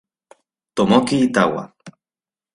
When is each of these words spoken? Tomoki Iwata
Tomoki 0.75 1.15
Iwata 1.27 1.63